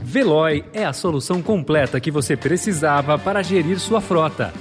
[0.00, 4.52] Veloy é a solução completa que você precisava para gerir sua frota.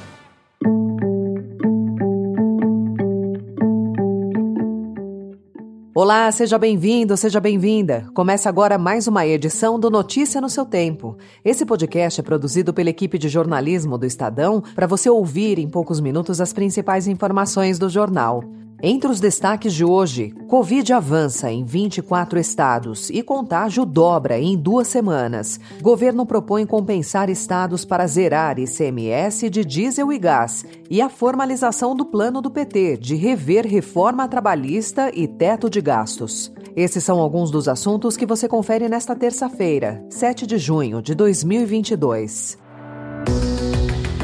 [5.96, 8.05] Olá, seja bem-vindo, seja bem-vinda.
[8.13, 11.17] Começa agora mais uma edição do Notícia no seu Tempo.
[11.44, 16.00] Esse podcast é produzido pela equipe de jornalismo do Estadão para você ouvir em poucos
[16.00, 18.44] minutos as principais informações do jornal.
[18.86, 24.90] Entre os destaques de hoje, Covid avança em 24 estados e contágio dobra em duas
[24.90, 25.58] semanas.
[25.82, 32.04] Governo propõe compensar estados para zerar ICMS de diesel e gás e a formalização do
[32.04, 36.52] plano do PT de rever reforma trabalhista e teto de gastos.
[36.76, 42.58] Esses são alguns dos assuntos que você confere nesta terça-feira, 7 de junho de 2022.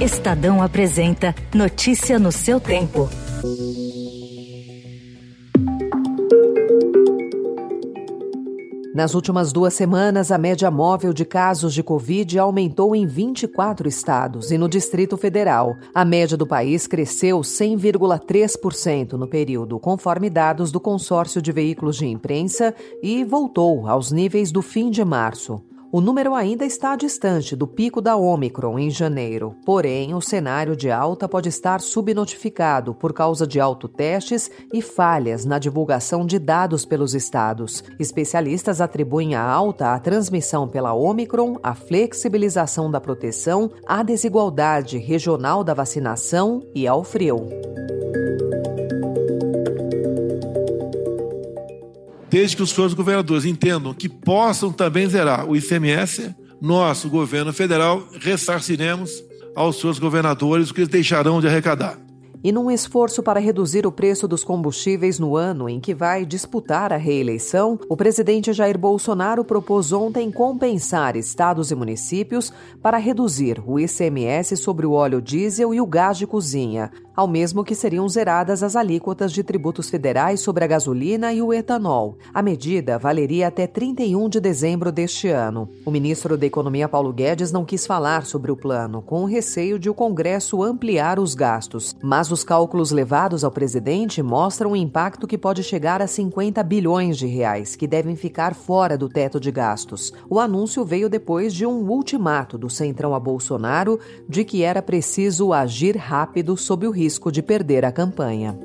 [0.02, 3.08] Estadão apresenta Notícia no seu tempo.
[9.00, 14.52] Nas últimas duas semanas, a média móvel de casos de Covid aumentou em 24 estados
[14.52, 15.78] e no Distrito Federal.
[15.96, 22.08] A média do país cresceu 100,3% no período, conforme dados do consórcio de veículos de
[22.08, 25.64] imprensa, e voltou aos níveis do fim de março.
[25.92, 30.92] O número ainda está distante do pico da Omicron em janeiro, porém o cenário de
[30.92, 37.16] alta pode estar subnotificado por causa de autotestes e falhas na divulgação de dados pelos
[37.16, 37.84] estados.
[38.00, 45.64] Especialistas atribuem a alta à transmissão pela Omicron, à flexibilização da proteção, à desigualdade regional
[45.64, 47.48] da vacinação e ao frio.
[52.30, 57.54] Desde que os senhores governadores entendam que possam também zerar o ICMS, nós, o governo
[57.54, 59.12] federal, ressarciremos
[59.56, 62.09] aos seus governadores o que eles deixarão de arrecadar.
[62.42, 66.94] E num esforço para reduzir o preço dos combustíveis no ano em que vai disputar
[66.94, 73.78] a reeleição, o presidente Jair Bolsonaro propôs ontem compensar estados e municípios para reduzir o
[73.78, 78.64] ICMS sobre o óleo diesel e o gás de cozinha, ao mesmo que seriam zeradas
[78.64, 82.18] as alíquotas de tributos federais sobre a gasolina e o etanol.
[82.34, 85.68] A medida valeria até 31 de dezembro deste ano.
[85.86, 89.78] O ministro da Economia Paulo Guedes não quis falar sobre o plano, com o receio
[89.78, 95.28] de o Congresso ampliar os gastos, mas os cálculos levados ao presidente mostram o impacto
[95.28, 99.52] que pode chegar a 50 bilhões de reais, que devem ficar fora do teto de
[99.52, 100.12] gastos.
[100.30, 105.54] O anúncio veio depois de um ultimato do Centrão a Bolsonaro de que era preciso
[105.54, 108.58] agir rápido sob o risco de perder a campanha.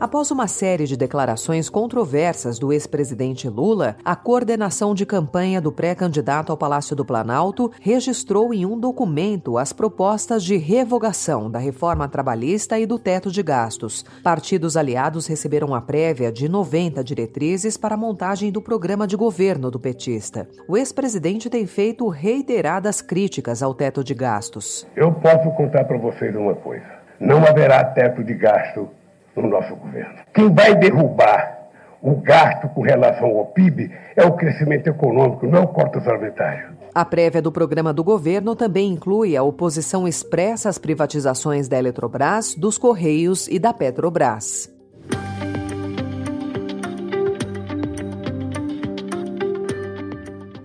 [0.00, 6.52] Após uma série de declarações controversas do ex-presidente Lula, a coordenação de campanha do pré-candidato
[6.52, 12.78] ao Palácio do Planalto registrou em um documento as propostas de revogação da reforma trabalhista
[12.78, 14.04] e do teto de gastos.
[14.22, 19.68] Partidos aliados receberam a prévia de 90 diretrizes para a montagem do programa de governo
[19.68, 20.48] do petista.
[20.68, 24.86] O ex-presidente tem feito reiteradas críticas ao teto de gastos.
[24.94, 26.86] Eu posso contar para vocês uma coisa:
[27.18, 28.88] não haverá teto de gasto
[29.42, 30.14] no nosso governo.
[30.32, 31.58] Quem vai derrubar
[32.00, 36.78] o gasto com relação ao PIB é o crescimento econômico, não é o corte orçamentário.
[36.94, 42.54] A prévia do programa do governo também inclui a oposição expressa às privatizações da Eletrobras,
[42.54, 44.77] dos Correios e da Petrobras.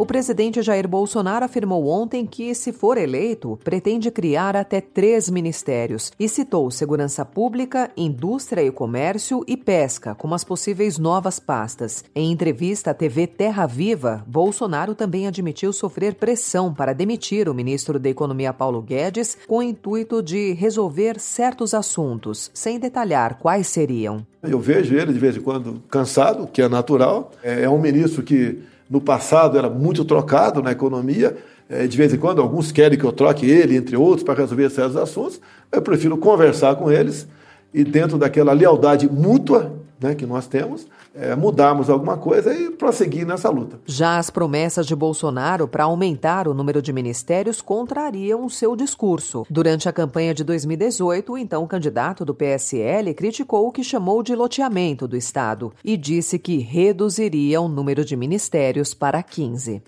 [0.03, 6.11] O presidente Jair Bolsonaro afirmou ontem que, se for eleito, pretende criar até três ministérios
[6.19, 12.03] e citou segurança pública, indústria e comércio e pesca como as possíveis novas pastas.
[12.13, 17.97] Em entrevista à TV Terra Viva, Bolsonaro também admitiu sofrer pressão para demitir o ministro
[17.97, 24.27] da Economia Paulo Guedes com o intuito de resolver certos assuntos, sem detalhar quais seriam.
[24.43, 27.31] Eu vejo ele de vez em quando cansado, que é natural.
[27.41, 28.61] É um ministro que
[28.93, 31.35] no passado era muito trocado na economia.
[31.67, 34.69] É, de vez em quando, alguns querem que eu troque ele, entre outros, para resolver
[34.69, 35.41] certos assuntos.
[35.71, 37.27] Eu prefiro conversar com eles
[37.73, 43.25] e, dentro daquela lealdade mútua né, que nós temos, é, mudarmos alguma coisa e prosseguir
[43.25, 43.79] nessa luta.
[43.85, 49.45] Já as promessas de Bolsonaro para aumentar o número de ministérios contrariam o seu discurso.
[49.49, 54.35] Durante a campanha de 2018, o então candidato do PSL criticou o que chamou de
[54.35, 59.81] loteamento do Estado e disse que reduziria o número de ministérios para 15.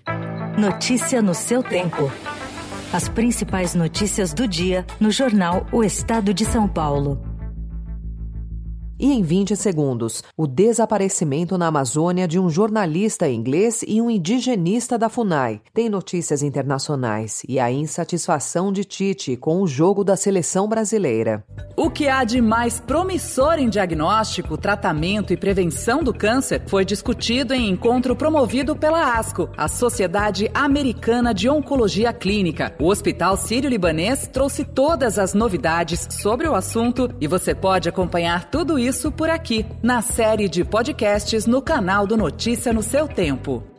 [0.58, 2.10] Notícia no seu tempo.
[2.94, 7.35] As principais notícias do dia no jornal O Estado de São Paulo.
[8.98, 14.98] E em 20 segundos, o desaparecimento na Amazônia de um jornalista inglês e um indigenista
[14.98, 15.62] da FUNAI.
[15.74, 21.44] Tem notícias internacionais e a insatisfação de Tite com o jogo da seleção brasileira.
[21.76, 27.54] O que há de mais promissor em diagnóstico, tratamento e prevenção do câncer foi discutido
[27.54, 32.74] em encontro promovido pela ASCO, a Sociedade Americana de Oncologia Clínica.
[32.80, 38.80] O Hospital Sírio-Libanês trouxe todas as novidades sobre o assunto e você pode acompanhar tudo
[38.80, 43.75] isso por aqui, na série de podcasts no canal do Notícia no seu tempo.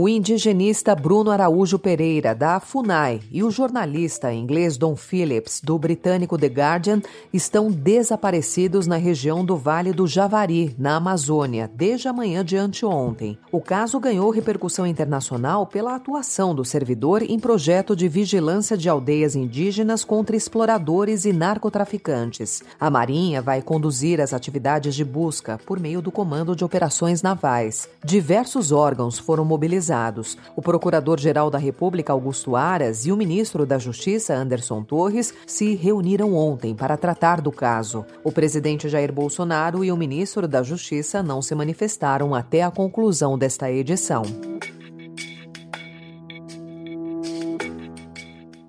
[0.00, 6.38] O indigenista Bruno Araújo Pereira, da FUNAI, e o jornalista inglês Don Phillips, do britânico
[6.38, 7.02] The Guardian,
[7.32, 13.36] estão desaparecidos na região do Vale do Javari, na Amazônia, desde a manhã de anteontem.
[13.50, 19.34] O caso ganhou repercussão internacional pela atuação do servidor em projeto de vigilância de aldeias
[19.34, 22.62] indígenas contra exploradores e narcotraficantes.
[22.78, 27.88] A Marinha vai conduzir as atividades de busca por meio do Comando de Operações Navais.
[28.04, 29.87] Diversos órgãos foram mobilizados
[30.56, 36.34] o Procurador-Geral da República, Augusto Aras, e o ministro da Justiça, Anderson Torres, se reuniram
[36.34, 38.04] ontem para tratar do caso.
[38.22, 43.38] O presidente Jair Bolsonaro e o ministro da Justiça não se manifestaram até a conclusão
[43.38, 44.22] desta edição.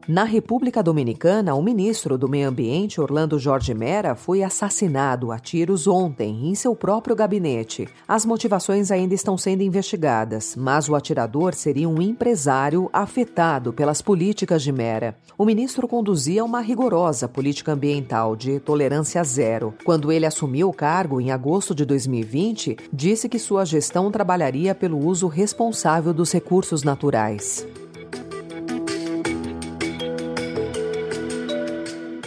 [0.09, 5.85] Na República Dominicana, o ministro do Meio Ambiente, Orlando Jorge Mera, foi assassinado a tiros
[5.85, 7.87] ontem em seu próprio gabinete.
[8.07, 14.63] As motivações ainda estão sendo investigadas, mas o atirador seria um empresário afetado pelas políticas
[14.63, 15.15] de Mera.
[15.37, 19.75] O ministro conduzia uma rigorosa política ambiental de tolerância zero.
[19.85, 24.97] Quando ele assumiu o cargo em agosto de 2020, disse que sua gestão trabalharia pelo
[25.05, 27.63] uso responsável dos recursos naturais.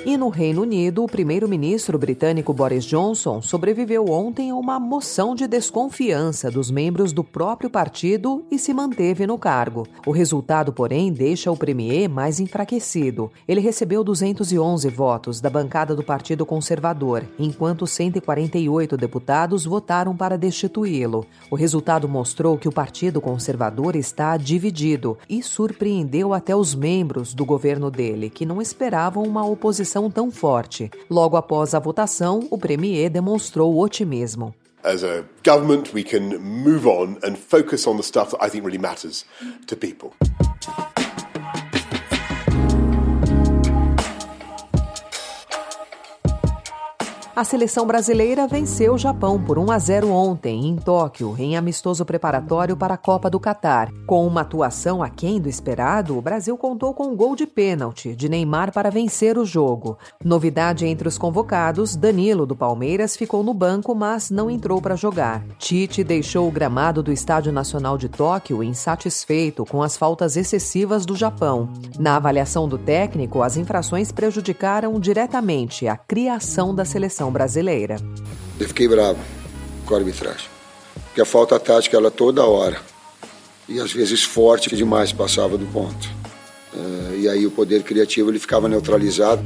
[0.05, 5.47] E no Reino Unido, o primeiro-ministro britânico Boris Johnson sobreviveu ontem a uma moção de
[5.47, 9.87] desconfiança dos membros do próprio partido e se manteve no cargo.
[10.05, 13.31] O resultado, porém, deixa o premier mais enfraquecido.
[13.47, 21.25] Ele recebeu 211 votos da bancada do Partido Conservador, enquanto 148 deputados votaram para destituí-lo.
[21.49, 27.45] O resultado mostrou que o Partido Conservador está dividido e surpreendeu até os membros do
[27.45, 30.91] governo dele, que não esperavam uma oposição tão forte.
[31.11, 34.55] Logo após a votação, o premier demonstrou otimismo.
[34.85, 38.65] As a government, we can move on and focus on the stuff that I think
[38.65, 39.25] really matters
[39.67, 40.11] to people.
[47.35, 52.05] A seleção brasileira venceu o Japão por 1 a 0 ontem, em Tóquio, em amistoso
[52.05, 53.91] preparatório para a Copa do Catar.
[54.07, 58.29] Com uma atuação aquém do esperado, o Brasil contou com um gol de pênalti de
[58.29, 59.97] Neymar para vencer o jogo.
[60.23, 65.43] Novidade entre os convocados, Danilo do Palmeiras ficou no banco, mas não entrou para jogar.
[65.59, 71.17] Tite deixou o gramado do Estádio Nacional de Tóquio insatisfeito com as faltas excessivas do
[71.17, 71.71] Japão.
[71.99, 77.97] Na avaliação do técnico, as infrações prejudicaram diretamente a criação da seleção brasileira.
[78.59, 79.19] Eu fiquei bravo
[79.87, 80.49] com a arbitragem,
[81.07, 82.81] porque a falta tática ela toda hora
[83.69, 86.09] e às vezes forte demais passava do ponto.
[86.75, 89.43] Uh, e aí o poder criativo ele ficava neutralizado.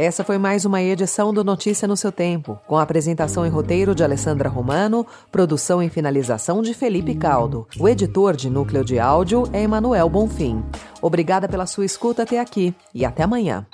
[0.00, 4.02] Essa foi mais uma edição do Notícia no seu tempo, com apresentação e roteiro de
[4.02, 7.68] Alessandra Romano, produção e finalização de Felipe Caldo.
[7.78, 10.64] O editor de núcleo de áudio é Emanuel Bonfim.
[11.02, 13.66] Obrigada pela sua escuta até aqui e até amanhã.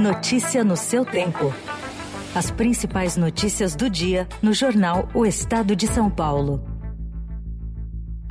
[0.00, 1.52] Notícia no seu tempo.
[2.34, 6.58] As principais notícias do dia no jornal O Estado de São Paulo.